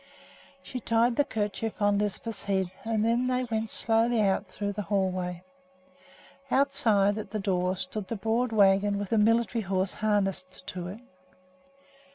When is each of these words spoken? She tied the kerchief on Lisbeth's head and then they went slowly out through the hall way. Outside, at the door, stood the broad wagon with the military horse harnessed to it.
She 0.63 0.79
tied 0.79 1.15
the 1.15 1.23
kerchief 1.23 1.79
on 1.79 1.99
Lisbeth's 1.99 2.45
head 2.45 2.71
and 2.83 3.05
then 3.05 3.27
they 3.27 3.43
went 3.43 3.69
slowly 3.69 4.19
out 4.19 4.47
through 4.47 4.71
the 4.73 4.81
hall 4.89 5.11
way. 5.11 5.43
Outside, 6.49 7.19
at 7.19 7.29
the 7.29 7.37
door, 7.37 7.75
stood 7.75 8.07
the 8.07 8.15
broad 8.15 8.51
wagon 8.51 8.97
with 8.97 9.09
the 9.09 9.19
military 9.19 9.61
horse 9.61 9.93
harnessed 9.93 10.65
to 10.65 10.87
it. 10.87 11.01